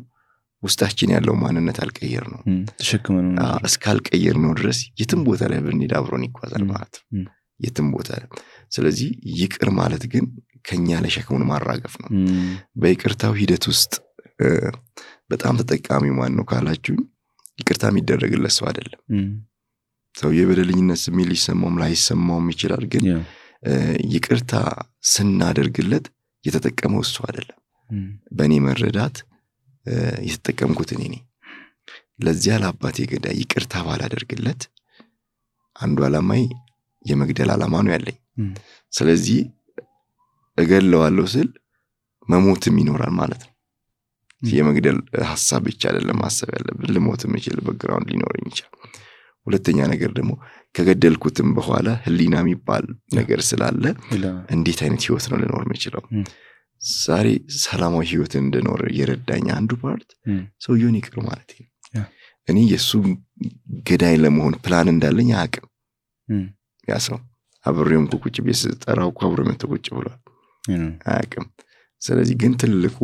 [0.63, 2.41] ውስጣችን ያለው ማንነት አልቀየር ነው።
[2.81, 3.29] ተሸክመን
[3.69, 7.25] እስካልቀየር ነው ድረስ የትም ቦታ ላይ ብንሄድ አብሮን ይጓዛል ማለት ነው።
[7.61, 8.29] የትም ቦታ ላይ
[8.73, 10.25] ስለዚህ ይቅር ማለት ግን
[10.65, 12.11] ከኛ ላይ ሸክሙን ማራገፍ ነው።
[12.81, 13.93] በይቅርታው ሂደት ውስጥ
[15.31, 17.01] በጣም ተጠቃሚ ማን ነው ካላችሁኝ፣
[17.59, 19.01] ይቅርታ የሚደረግለት ሰው አይደለም።
[20.15, 23.05] ሰው የበደለኝነት ስሜት ሊሰማውም ላይሰማውም ይችላል። ግን
[24.13, 24.53] ይቅርታ
[25.13, 26.07] ስናደርግለት
[26.45, 27.59] የተጠቀመው እሱ አይደለም።
[28.33, 29.17] በእኔ መረዳት
[30.29, 31.23] የተጠቀምኩት እኔ ነኝ።
[32.25, 34.63] ለዚያ ለአባቴ ገዳይ ይቅርታ ባላደርግለት
[35.77, 36.43] አንዱ ዓላማይ
[37.05, 38.17] የመግደል ዓላማ ነው ያለኝ።
[38.93, 39.39] ስለዚህ
[40.59, 41.49] እገለዋለሁ ስል
[42.29, 43.53] መሞትም ይኖራል ማለት ነው።
[44.53, 44.99] የመግደል
[45.31, 48.75] ሀሳብ ብቻ አይደለም ማሰብ ያለብን፣ ልሞት የምችልበት ground ሊኖረኝ ይችላል።
[49.47, 50.33] ሁለተኛ ነገር ደግሞ
[50.75, 53.85] ከገደልኩትም በኋላ ህሊና የሚባል ነገር ስላለ
[54.57, 56.03] እንዴት አይነት ህይወት ነው ልኖር የምችለው?
[56.83, 57.27] ዛሬ
[57.63, 60.09] ሰላማዊ ህይወትን እንድኖር የረዳኝ አንዱ part
[60.65, 61.67] ሰውየውን ይቅር ማለት ነው።
[62.49, 62.91] እኔ የእሱ
[63.89, 65.67] ገዳይ ለመሆን ፕላን እንዳለኝ አያውቅም።
[66.89, 67.19] ያ ሰው
[67.65, 70.17] አብሬውም ቁጭ ቤት ስጠራው እኮ አብሮ መቶ ቁጭ ብሏል፣
[71.09, 71.47] አያውቅም።
[72.03, 72.97] ስለዚህ ግን ትልቁ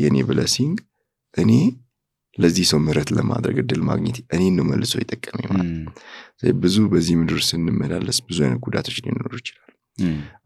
[0.00, 0.76] የእኔ ብለሲንግ
[1.34, 1.52] እኔ
[2.38, 5.68] ለዚህ ሰው ምህረት ለማድረግ እድል ማግኘት እኔን ነው መልሶ የጠቀመኝ ማለት
[6.62, 9.60] ብዙ በዚህ ምድር ስንመላለስ ብዙ አይነት ጉዳቶች ሊኖሩ ይችላል።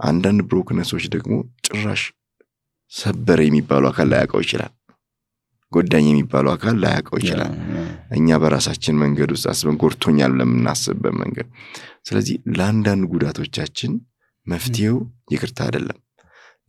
[0.08, 1.34] አንዳንድ ብሮክነሶች ደግሞ
[1.66, 2.02] ጭራሽ
[2.92, 4.72] ሰበረ የሚባሉ አካል ላያውቀው ይችላል።
[5.72, 7.51] ጎዳኝ የሚባሉ አካል ላያውቀው ይችላል።
[8.16, 11.48] እኛ በራሳችን መንገድ ውስጥ አስበን ጎድቶኛል ለምናስብበት መንገድ።
[12.09, 13.92] ስለዚህ ለአንዳንድ ጉዳቶቻችን
[14.46, 14.96] መፍትሄው
[15.33, 15.98] ይቅርታ አይደለም።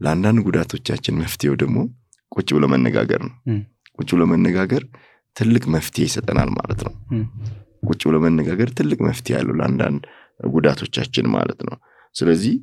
[0.02, 1.78] ለአንዳንድ ጉዳቶቻችን መፍትሄው ደግሞ
[2.32, 3.36] ቁጭ ብሎ መነጋገር ነው።
[4.00, 4.84] ቁጭ ብሎ መነጋገር
[5.36, 6.94] ትልቅ መፍትሄ ይሰጠናል ማለት ነው።
[7.90, 10.02] ቁጭ ብሎ መነጋገር ትልቅ መፍትሄ ያለው ለአንዳንድ
[10.50, 11.76] ጉዳቶቻችን ማለት ነው።
[12.16, 12.54] ስለዚህ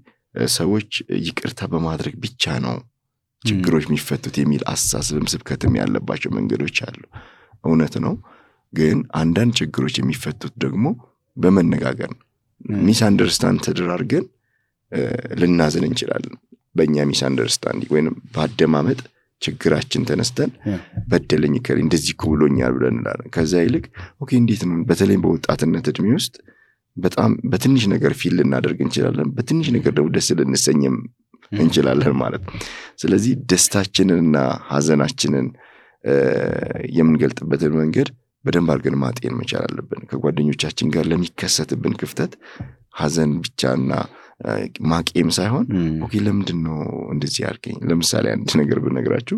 [0.54, 0.90] ሰዎች
[1.26, 2.74] ይቅርታ በማድረግ ብቻ ነው
[3.46, 7.00] ችግሮች የሚፈቱት የሚል አስተሳሰብም ስብከትም ያለባቸው መንገዶች አሉ።
[7.64, 8.14] እውነት ነው።
[8.72, 10.86] ግን አንዳንድ ችግሮች የሚፈቱት ደግሞ
[11.36, 12.22] በመነጋገር ነው።
[12.84, 14.24] misunderstand ተደራርገን
[15.40, 16.34] ልናዝን እንችላለን።
[16.76, 18.98] በእኛ misunderstanding ወይም በአደማመጥ
[19.42, 20.50] ችግራችን ተነስተን
[21.08, 23.84] በደለኝ ከ እንደዚህ እኮ ብሎኛል ብለን እንላለን። ከዛ ይልቅ
[24.22, 24.76] okay እንዴት ነው?
[24.88, 26.34] በተለይም በወጣትነት እድሜ ውስጥ
[26.96, 30.96] በጣም በትንሽ ነገር feel ልናደርግ እንችላለን። በትንሽ ነገር ደግሞ ደስ ልንሰኝም
[31.56, 32.54] እንችላለን ማለት ነው።
[32.98, 34.36] ስለዚህ ደስታችንንና
[34.70, 35.46] ሀዘናችንን
[36.96, 38.08] የምንገልጥበትን መንገድ
[38.44, 42.32] በደንብ አድርገን ማጤን መቻል አለብን። ከጓደኞቻችን ጋር ለሚከሰትብን ክፍተት
[43.00, 43.90] ሀዘን ብቻና
[44.90, 45.66] ማቄም ሳይሆን
[46.04, 46.78] okay ለምንድን ነው
[47.14, 47.76] እንደዚህ ያልከኝ?
[47.88, 49.36] ለምሳሌ አንድ ነገር ብነግራችሁ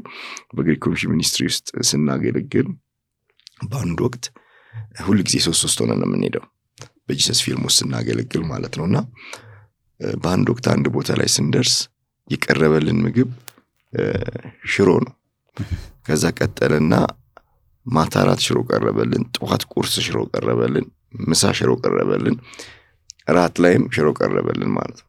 [0.56, 2.68] በ Great Commission Ministry ውስጥ ስናገለግል
[3.64, 4.24] በአንድ ወቅት
[5.06, 6.44] ሁል ጊዜ ሶስት ሶስት ሆነ ነው የምንሄደው
[7.08, 8.98] በ Jesus Film ውስጥ ስናገለግል ማለት ነው። እና
[10.20, 11.76] በአንድ ወቅት አንድ ቦታ ላይ ስንደርስ
[12.28, 13.30] የቀረበልን ምግብ
[14.72, 15.14] ሽሮ ነው።
[16.06, 16.94] ከዛ ቀጠለና
[17.86, 18.14] ማታ
[18.46, 20.86] ሽሮ ቀረበልን ጠዋት ቁርስ ሽሮ ቀረበልን
[21.28, 22.36] ምሳ ሽሮ ቀረበልን
[23.28, 25.08] ራት ላይም ሽሮ ቀረበልን ማለት ነው።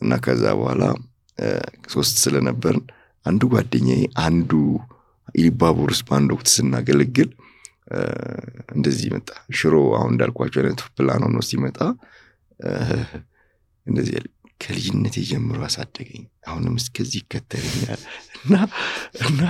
[0.00, 0.84] እና ከዛ በኋላ
[1.88, 2.82] ሶስት ስለነበርን
[3.26, 3.88] አንዱ ጓደኛ
[4.24, 4.50] አንዱ
[5.34, 7.30] ኢሊባቡር ውስጥ በአንድ ወቅት ስናገለግል
[8.74, 9.28] እንደዚህ መጣ።
[9.58, 11.78] ሽሮ አሁን እንዳልኳቸው አይነት ፕላን ሆኖ ሲመጣ
[13.86, 14.14] እንደዚህ
[14.62, 18.02] ከልጅነት ጀምሮ አሳደገኝ። አሁንም እስከዚህ ይከተለኛል።
[18.42, 18.54] እና
[19.26, 19.40] እና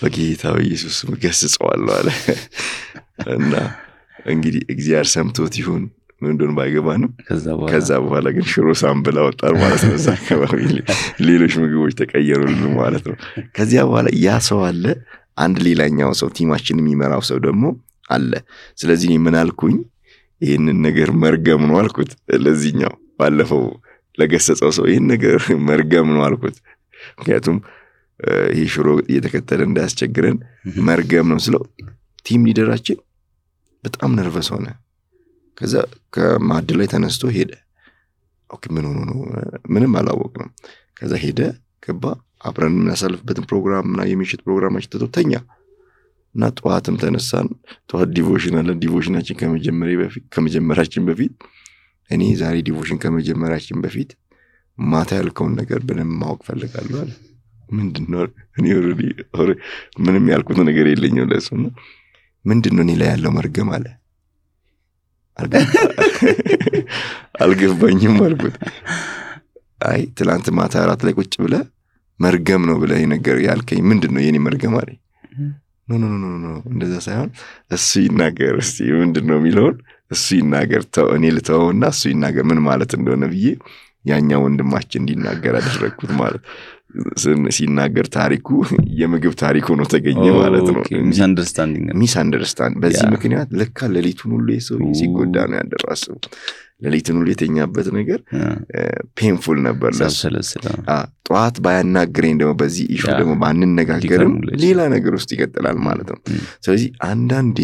[0.00, 2.08] በጌታዊ ኢየሱስ ገስጸዋለሁ አለ።
[3.36, 3.54] እና
[4.26, 5.82] እንግዲህ እግዚአብሔር ሰምቶት ይሁን።
[6.22, 7.10] ምን እንደሆነ ባይገባንም
[7.68, 10.58] ከዛ በኋላ ግን ሽሮ ሳንብላ ወጣን ማለት ነው። እዛ አካባቢ
[11.28, 13.16] ሌሎች ምግቦች ተቀየሩልን ማለት ነው።
[13.56, 14.84] ከዚያ በኋላ ያ ሰው አለ።
[15.38, 17.64] አንድ ሌላኛው ሰው ቲማችን የሚመራው ሰው ደግሞ
[18.10, 18.32] አለ።
[18.78, 19.76] ስለዚህ ምን አልኩኝ?
[20.40, 22.10] ይህንን ነገር መርገም ነው አልኩት።
[22.44, 23.64] ለዚህኛው ባለፈው
[24.18, 25.36] ለገሰጸው ሰው ይህን ነገር
[25.68, 26.56] መርገም ነው አልኩት።
[27.18, 27.58] ምክንያቱም
[28.56, 30.36] ይህ ሽሮ እየተከተለ እንዳያስቸግረን
[30.88, 31.62] መርገም ነው ስለው
[32.26, 32.98] ቲም ሊደራችን
[33.84, 34.66] በጣም ነርቨስ ሆነ።
[35.58, 35.74] ከዛ
[36.14, 37.50] ከማዕድ ላይ ተነስቶ ሄደ።
[38.70, 39.18] ምን ሆኖ ነው?
[39.72, 40.50] ምንም አላወቅንም።
[40.98, 41.40] ከዛ ሄደ
[41.82, 42.04] ገባ።
[42.40, 45.32] አብረን የምናሳልፍበትን ፕሮግራም እና የምሽት ፕሮግራማችን ትቶ ተኛ።
[46.34, 47.48] እና ጠዋትም ተነሳን።
[47.90, 49.36] ጠዋት devotion አለን። devotion አችን
[50.34, 51.32] ከመጀመራችን በፊት
[52.10, 54.10] እኔ ዛሬ devotion ከመጀመራችን በፊት
[54.78, 57.10] ማታ ያልከውን ነገር በደንብ ማወቅ ፈልጋለሁ አለ።
[58.58, 58.66] እኔ
[60.04, 61.48] ምንም ያልኩት ነገር የለኝም ለሱ
[62.44, 63.86] ምንድነው እኔ ላይ ያለው መርገም አለ።
[67.42, 68.56] አልገባኝም አልኩት።
[69.88, 71.54] አይ ትላንት ማታ አራት ላይ ቁጭ ብለ
[72.20, 74.88] መርገም ነው ብለ ነገር ያልከኝ ምንድን ነው የኔ መርገም አለ
[75.92, 77.30] no no no no እንደዛ ሳይሆን
[77.70, 79.76] እሱ ይናገር እስቲ ምንድን ነው የሚለውን?
[80.10, 80.82] እሱ ይናገር
[81.16, 83.46] እኔ ልተወውና እሱ ይናገር ምን ማለት እንደሆነ ብዬ
[84.04, 86.42] ያኛ ወንድማችን እንዲናገር አደረግኩት ማለት
[87.56, 88.48] ሲናገር ታሪኩ
[89.00, 90.82] የምግብ ታሪክ ሆኖ ተገኘ ማለት ነው።
[92.00, 95.90] misunderstand በዚህ ምክንያት ለካ ሌሊቱን ሁሉ የሰው ሲጎዳ ነው ያደረው
[96.82, 98.20] ሌሊቱን ሁሉ የተኛበት ነገር
[99.18, 99.90] painful ነበር
[101.28, 106.18] ጠዋት ባያናግረኝ ደግሞ በዚህ issue ደግሞ ባንነጋገርም ሌላ ነገር ውስጥ ይቀጥላል ማለት ነው።
[106.64, 107.58] ስለዚህ አንዳንዴ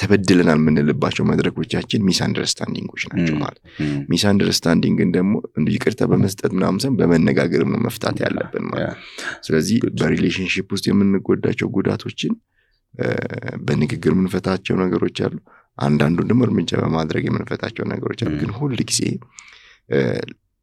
[0.00, 3.60] ተበድለናል የምንልባቸው መድረኮቻችን misunderstanding ኦች ናቸው ማለት
[4.10, 5.34] misunderstanding ን ደግሞ
[5.74, 8.96] ይቅርታ በመስጠት ምናምን በመነጋገርም ነው መፍታት ያለብን ማለት
[9.48, 12.34] ስለዚህ በ relationship ውስጥ የምንጎዳቸው ጉዳቶችን
[13.66, 15.36] በንግግር የምንፈታቸው ነገሮች አሉ
[15.78, 19.00] አንዳንዱን ደግሞ እርምጃ በማድረግ የምንፈታቸው ነገሮች አሉ። ግን ሁል ጊዜ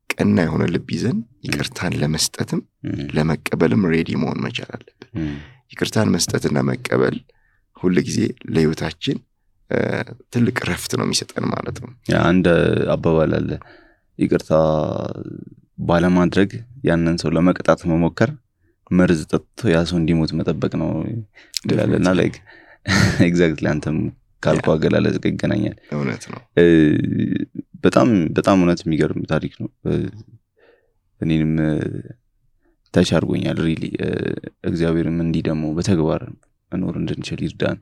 [0.10, 2.62] ቀና የሆነ ልብ ይዘን ይቅርታን ለመስጠትም
[3.16, 5.28] ለመቀበልም ready መሆን መቻል አለብን።
[5.72, 7.18] ይቅርታን መስጠትና መቀበል
[7.78, 8.20] ሁል ጊዜ
[8.52, 9.18] ለህይወታችን
[10.34, 11.92] ትልቅ ረፍት ነው የሚሰጠን ማለት ነው።
[12.24, 12.48] አንድ
[12.96, 13.50] አባባል አለ።
[14.20, 14.52] ይቅርታ
[15.82, 16.50] ባለማድረግ
[16.90, 18.32] ያንን ሰው ለመቅጣት መሞከር
[18.92, 20.90] መርዝ ጠጥቶ ያ ሰው እንዲሞት መጠበቅ ነው
[21.66, 22.36] ይላል። እና like
[23.26, 23.98] exactly አንተም
[24.44, 26.42] ካልኩ አገላለጽ ጋር ይገናኛል። እውነት ነው።
[27.84, 29.70] በጣም በጣም እውነት የሚገርም ታሪክ ነው።
[31.22, 31.54] እኔንም
[32.94, 33.84] touch አድርጎኛል። really
[34.70, 36.24] እግዚአብሔርም እንዲህ ደግሞ በተግባር
[36.72, 37.78] መኖር እንድንችል ይርዳን።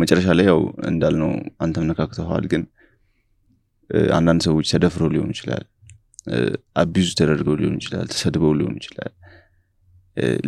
[0.00, 1.30] መጨረሻ ላይ ያው እንዳልነው
[1.64, 2.62] አንተም ነካክተዋል ግን
[4.14, 5.64] አንዳንድ ሰዎች ተደፍረው ሊሆን ይችላል።
[6.76, 9.12] abuse ተደርገው ሊሆን ይችላል ተሰድበው ሊሆን ይችላል።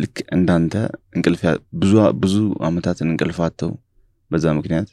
[0.01, 0.73] ልክ እንዳንተ
[1.15, 1.41] እንቅልፍ
[2.21, 3.71] ብዙ አመታትን እንቅልፍ አተው
[4.33, 4.89] በዛ ምክንያት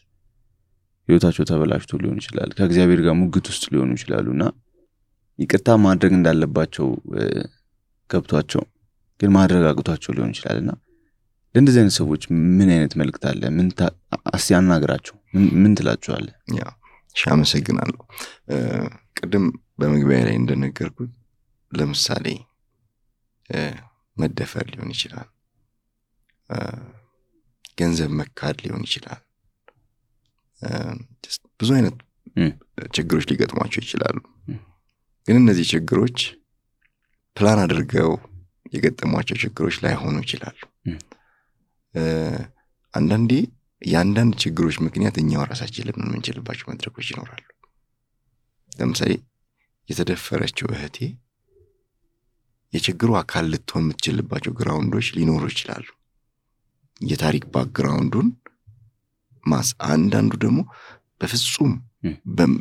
[1.09, 4.45] ህይወታቸው ተበላሽቶ ሊሆን ይችላል። ከእግዚአብሔር ጋር ሙግት ውስጥ ሊሆኑ ይችላሉ እና
[5.39, 6.87] ይቅርታ ማድረግ እንዳለባቸው
[8.11, 8.63] ገብቷቸው
[9.21, 10.71] ግን ማድረግ አቅቷቸው ሊሆን ይችላል እና
[11.55, 12.23] ለእንደዚህ አይነት ሰዎች
[12.59, 13.41] ምን አይነት መልእክት አለ?
[14.31, 15.17] አስ ያናግራቸው
[15.57, 16.27] ምን ትላቸዋለ
[17.15, 18.01] ሺ አመሰግናለሁ።
[19.19, 19.47] ቅድም
[19.81, 21.11] በመግቢያ ላይ እንደነገርኩት
[21.73, 22.27] ለምሳሌ
[24.17, 25.29] መደፈር ሊሆን ይችላል።
[27.79, 29.21] ገንዘብ መካድ ሊሆን ይችላል
[31.61, 31.97] ብዙ አይነት
[32.93, 34.19] ችግሮች ሊገጥሟቸው ይችላሉ።
[35.29, 36.19] ግን እነዚህ ችግሮች
[37.37, 38.11] ፕላን አድርገው
[38.75, 40.59] የገጠሟቸው ችግሮች ላይሆኑ ይችላሉ።
[42.95, 43.33] አንዳንዴ
[43.83, 47.45] የአንዳንድ ችግሮች ምክንያት እኛው ራሳችን ልምን የምንችልባቸው መድረኮች ይኖራሉ።
[48.73, 49.13] ለምሳሌ
[49.89, 50.99] የተደፈረችው እህቴ
[52.73, 55.87] የችግሩ አካል ልትሆን የምትችልባቸው ግራውንዶች ሊኖሩ ይችላሉ።
[57.01, 58.29] የታሪክ background ኡን
[59.45, 60.61] ማስ አንዳንዱ ደግሞ
[61.21, 61.73] በፍጹም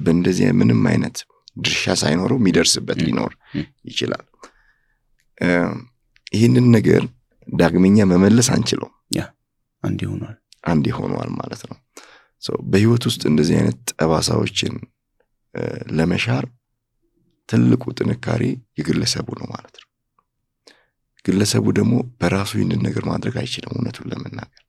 [0.05, 1.17] በእንደዚህ ምንም አይነት
[1.57, 3.31] ድርሻ ሳይኖረው የሚደርስበት ሊኖር
[3.89, 4.25] ይችላል።
[6.33, 7.03] ይህንን ነገር
[7.47, 8.89] ዳግመኛ መመለስ አንችለው
[9.83, 11.77] አንድ ይሆኗል አንድ ይሆኗል ማለት ነው።
[12.71, 14.73] በህይወት ውስጥ እንደዚህ አይነት ጠባሳዎችን
[15.97, 16.45] ለመሻር
[17.49, 18.43] ትልቁ ጥንካሬ
[18.79, 19.87] የግለሰቡ ነው ማለት ነው።
[21.25, 24.63] ግለሰቡ ደግሞ በራሱ ይህንን ነገር ማድረግ አይችልም እውነቱን ለመናገር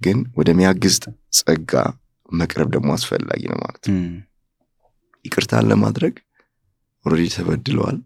[0.00, 0.96] ግን ወደሚያግዝ
[1.38, 1.72] ጸጋ
[2.32, 3.98] መቅረብ ደግሞ አስፈላጊ ነው ማለት ነው።
[5.24, 6.14] ይቅርታን ለማድረግ
[7.04, 7.98] already ተበድለዋል።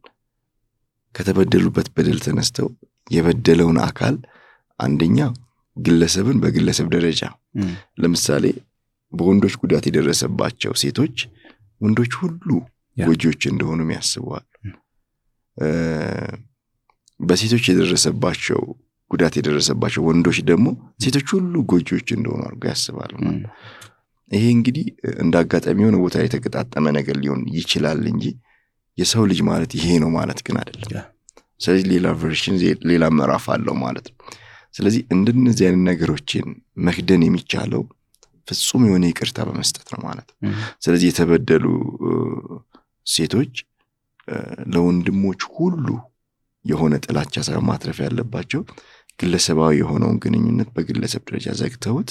[1.14, 2.68] ከተበደሉበት በደል ተነስተው
[3.10, 4.14] የበደለውን አካል
[4.80, 5.18] አንደኛ
[5.76, 7.20] ግለሰብን በግለሰብ ደረጃ
[8.02, 8.44] ለምሳሌ
[9.12, 11.16] በወንዶች ጉዳት የደረሰባቸው ሴቶች
[11.80, 12.48] ወንዶች ሁሉ
[13.02, 14.46] ጎጂዎች እንደሆኑ ያስበዋል
[17.20, 18.60] በሴቶች የደረሰባቸው
[19.12, 20.66] ጉዳት የደረሰባቸው ወንዶች ደግሞ
[21.04, 23.12] ሴቶች ሁሉ ጎጂዎች እንደሆኑ አድርጎ ያስባል
[24.30, 24.84] ይሄ እንግዲህ
[25.22, 28.26] እንደ አጋጣሚ የሆነ ቦታ የተገጣጠመ ነገር ሊሆን ይችላል እንጂ
[28.98, 31.08] የሰው ልጅ ማለት ይሄ ነው ማለት ግን አይደለም።
[31.60, 32.54] ስለዚህ ሌላ ቨርሽን
[32.90, 34.16] ሌላ ምዕራፍ አለው ማለት ነው።
[34.74, 36.46] ስለዚህ እንደነዚህ አይነት ነገሮችን
[36.86, 37.82] መክደን የሚቻለው
[38.48, 40.38] ፍጹም የሆነ ይቅርታ በመስጠት ነው ማለት ነው።
[40.84, 41.66] ስለዚህ የተበደሉ
[43.06, 43.52] ሴቶች
[44.72, 45.86] ለወንድሞች ሁሉ
[46.64, 48.60] የሆነ ጥላቻ ሳይሆን ማትረፍ ያለባቸው
[49.18, 52.10] ግለሰባዊ የሆነውን ግንኙነት በግለሰብ ደረጃ ዘግተውት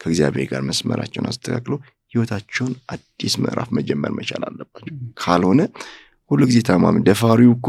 [0.00, 1.74] ከእግዚአብሔር ጋር መስመራቸውን አስተካክሎ
[2.12, 5.60] ህይወታቸውን አዲስ ምዕራፍ መጀመር መቻል አለባቸው። ካልሆነ
[6.30, 7.68] ሁሉ ጊዜ ታማሚ ደፋሪው እኮ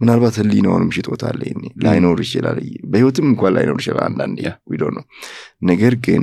[0.00, 1.38] ምናልባት ህሊናውንም ሽጦታል
[1.84, 2.58] ላይኖር ይችላል።
[2.90, 4.38] በህይወትም እንኳን ላይኖር ይችላል አንዳንዴ
[4.72, 5.04] ሂዶ ነው
[5.70, 6.22] ነገር ግን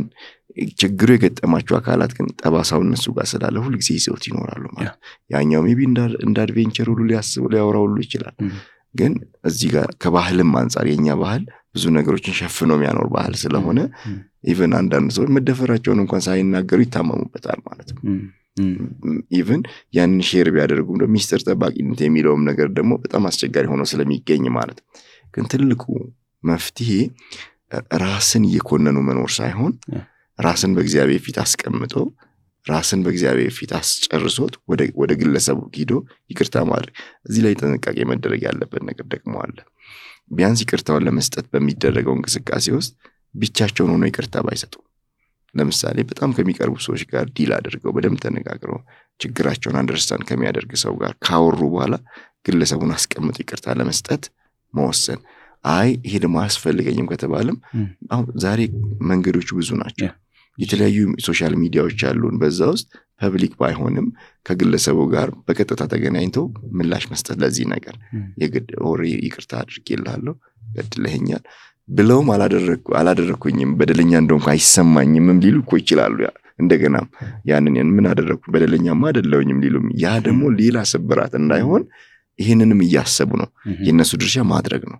[0.80, 4.96] ችግሩ የገጠማቸው አካላት ግን ጠባሳው እነሱ ጋር ስላለ ሁል ጊዜ ይዘውት ይኖራሉ ማለት
[5.34, 5.80] ያኛው maybe
[6.24, 8.36] እንደ adventure ሁሉ ሊያስቡ ሊያወራ ሁሉ ይችላል
[8.96, 9.14] ግን
[9.50, 11.44] እዚህ ጋር ከባህልም አንጻር የኛ ባህል
[11.76, 13.80] ብዙ ነገሮችን ሸፍኖ የሚያኖር ባህል ስለሆነ
[14.52, 18.02] even አንዳንድ ሰዎች መደፈራቸውን እንኳን ሳይናገሩ ይታመሙበታል ማለት ነው
[19.38, 19.62] even
[19.98, 24.80] ያንን share ቢያደርጉም ደግሞ ሚስጥር ጠባቂነት የሚለውም ነገር ደግሞ በጣም አስቸጋሪ ሆኖ ስለሚገኝ ማለት
[25.34, 25.84] ግን ትልቁ
[26.44, 26.92] መፍትሄ
[28.04, 29.74] ራስን እየኮነኑ መኖር ሳይሆን
[30.40, 31.94] ራስን በእግዚአብሔር ፊት አስቀምጦ
[32.66, 34.54] ራስን በእግዚአብሔር ፊት አስጨርሶት
[35.00, 35.92] ወደ ግለሰቡ ሂዶ
[36.32, 36.94] ይቅርታ ማድረግ።
[37.28, 39.58] እዚህ ላይ ጥንቃቄ መደረግ ያለበት ነገር ደግሞ አለ።
[40.32, 42.94] ቢያንስ ይቅርታውን ለመስጠት በሚደረገው እንቅስቃሴ ውስጥ
[43.36, 44.74] ብቻቸውን ሆኖ ይቅርታ ባይሰጡ
[45.56, 48.80] ለምሳሌ በጣም ከሚቀርቡ ሰዎች ጋር deal አድርገው በደንብ ተነጋግረው
[49.20, 51.96] ችግራቸውን understand ከሚያደርግ ሰው ጋር ካወሩ በኋላ
[52.48, 54.24] ግለሰቡን አስቀምጦ ይቅርታ ለመስጠት
[54.74, 55.20] መወሰን።
[55.70, 57.58] አይ ይሄ ደግሞ አያስፈልገኝም ከተባለም
[58.12, 58.62] አሁን ዛሬ
[59.10, 60.10] መንገዶቹ ብዙ ናቸው
[60.58, 62.88] የተለያዩ social media ዎች አሉን። በዛ ውስጥ
[63.22, 64.08] public ባይሆንም
[64.46, 66.46] ከግለሰቡ ጋር በቀጥታ ተገናኝተው
[66.78, 67.96] ምላሽ መስጠት ለዚህ ነገር
[68.44, 70.34] የግድ ኦሬ ይቅርታ አድርጌልሃለሁ
[70.72, 71.44] ገድለኸኛል
[71.90, 72.30] ብለውም
[73.00, 76.18] አላደረግኩኝም በደለኛ እንደሆንኩ አይሰማኝምም ሊሉ እኮ ይችላሉ።
[76.60, 77.08] እንደገናም
[77.50, 78.44] ያንን ምን አደረግኩ?
[78.54, 81.84] በደለኛማ አደለውኝም ሊሉም። ያ ደግሞ ሌላ ስብራት እንዳይሆን
[82.40, 83.50] ይህንንም እያሰቡ ነው።
[83.86, 85.00] የእነሱ ድርሻ ማድረግ ነው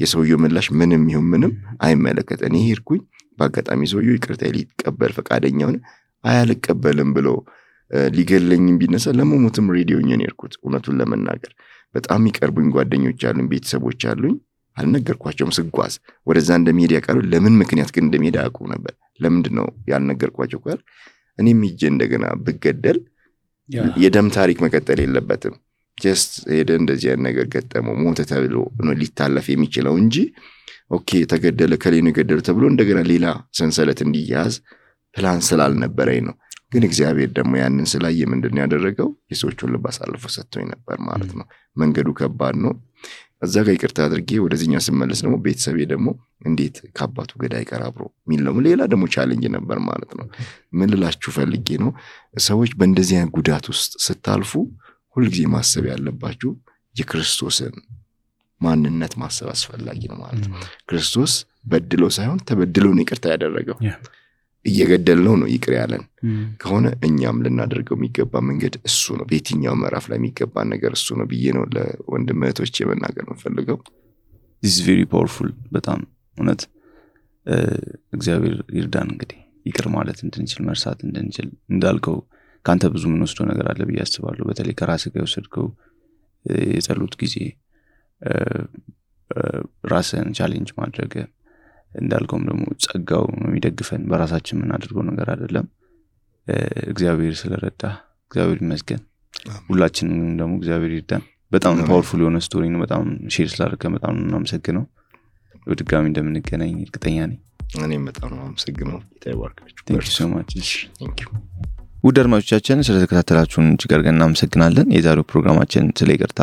[0.00, 3.00] የሰውየው ምላሽ ምንም ይሁን ምንም አይመለከት እኔ ሄድኩኝ
[3.38, 5.76] በአጋጣሚ ሰውየው ይቅርታ ሊቀበል ፈቃደኛ ሆነ
[6.24, 7.28] አያልቀበልም ብሎ
[8.14, 11.52] ሊገለኝም ቢነሳ ለመሞትም ሬዲዮኝን ሄድኩት እውነቱን ለመናገር
[11.94, 14.34] በጣም ይቀርቡኝ ጓደኞች አሉኝ ቤተሰቦች አሉኝ።
[14.76, 15.94] አልነገርኳቸውም ስጓዝ።
[16.26, 20.60] ወደዛ እንደሚሄድ ያውቃሉ። ለምን ምክንያት ግን እንደሚሄድ አያውቁ ነበር። ለምንድን ነው ያልነገርኳቸው?
[20.64, 20.78] ካል
[21.38, 22.98] እኔም ሂጄ እንደገና ብገደል
[24.02, 25.54] የደም ታሪክ መቀጠል የለበትም
[26.00, 28.56] just ሄደ እንደዚህ ያን ነገር ገጠመው ሞተ ተብሎ
[29.00, 30.16] ሊታለፍ የሚችለው እንጂ
[30.90, 33.26] okay ተገደለ እከሌ ነው የገደለው ተብሎ እንደገና ሌላ
[33.58, 34.54] ሰንሰለት እንዲያዝ
[35.14, 36.34] ፕላን ስላልነበረኝ ነው።
[36.72, 39.08] ግን እግዚአብሔር ደግሞ ያንን ስላየ ምንድን ያደረገው?
[39.30, 42.72] የሰዎቹን ልብ አሳልፎ ሰጥቶኝ ነበር ማለት ነው። መንገዱ ከባድ ነው።
[43.42, 46.08] እዛ ጋር ይቅርታ አድርጌ ወደዚህኛው ስመለስ ደግሞ ቤተሰቤ ደግሞ
[46.46, 50.26] እንዴት ከአባቱ ገዳይ ጋር አብሮ የሚል ሌላ ደግሞ challenge ነበር ማለት ነው።
[50.74, 50.92] ምን
[51.30, 51.90] ፈልጌ ነው?
[52.42, 54.52] ሰዎች በእንደዚህ አይነት ጉዳት ውስጥ ስታልፉ
[55.20, 56.50] ሁልጊዜ ማሰብ ያለባችሁ
[56.96, 57.74] የክርስቶስን
[58.60, 60.56] ማንነት ማሰብ አስፈላጊ ነው ማለት ነው።
[60.88, 61.32] ክርስቶስ
[61.64, 63.78] በድሎ ሳይሆን ተበድሎን ይቅርታ ያደረገው
[64.64, 66.02] እየገደልነው ነው ይቅር ያለን
[66.62, 71.52] ከሆነ እኛም ልናደርገው የሚገባ መንገድ እሱ ነው። በየትኛው ምዕራፍ ላይ የሚገባን ነገር እሱ ነው ብዬ
[71.56, 73.78] ነው ለወንድም እህቶች የመናገር የምፈልገው።
[74.62, 76.00] this very powerful በጣም
[76.36, 76.62] እውነት
[78.12, 82.18] እግዚአብሔር ይርዳን። እንግዲህ ይቅር ማለት እንድንችል መርሳት እንድንችል እንዳልከው
[82.64, 85.66] ከአንተ ብዙ የምንወስደው ነገር አለ ብዬ አስባለሁ። በተለይ ከራስ ጋር የወሰድከው
[86.70, 87.36] የጸሎት ጊዜ
[89.90, 91.12] ራስን challenge ማድረግ
[91.92, 95.66] እንዳልከውም ደግሞ ጸጋው ነው የሚደግፈን በራሳችን የምናደርገው ነገር አይደለም።
[96.90, 97.82] እግዚአብሔር ስለረዳ
[98.24, 99.02] እግዚአብሔር ይመስገን።
[99.68, 104.84] ሁላችንም ደግሞ እግዚአብሔር ይርዳን። በጣም powerful የሆነ story ነው። በጣም share ስላደረገ በጣም ነው የምናመሰግነው።
[105.66, 107.38] በድጋሚ እንደምንገናኝ እርግጠኛ ነኝ።
[107.80, 109.82] እኔም በጣም ነው አመሰግነው። ጌታ ይባርካችሁ።
[112.04, 116.42] ውድ አድማጮቻችን ስለተከታተላችሁን እጅግ አድርገን እናመሰግናለን። የዛሬው ፕሮግራማችን ስለ ይቅርታ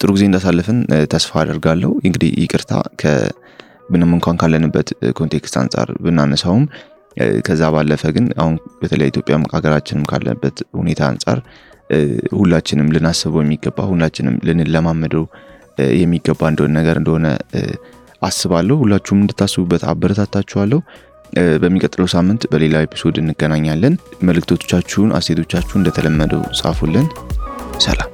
[0.00, 0.78] ጥሩ ጊዜ እንዳሳለፍን
[1.12, 2.72] ተስፋ አደርጋለሁ። እንግዲህ ይቅርታ
[3.90, 4.88] ምንም እንኳን ካለንበት
[5.18, 6.64] context አንጻር ብናነሳውም
[7.46, 11.38] ከዛ ባለፈ ግን አሁን በተለይ ኢትዮጵያም ሀገራችንም ካለበት ሁኔታ አንጻር
[12.38, 15.24] ሁላችንም ልናስበው የሚገባ ሁላችንም ልንለማመደው
[15.98, 17.26] የሚገባ እንደሆነ ነገር እንደሆነ
[18.22, 20.80] አስባለሁ። ሁላችሁም እንድታስቡበት አበረታታችኋለሁ።
[21.62, 27.08] በሚቀጥለው ሳምንት በሌላ ኤፒሶድ እንገናኛለን። መልእክቶቻችሁን፣ አስተያየቶቻችሁን እንደተለመደው ጻፉልን።
[27.80, 28.10] ሰላም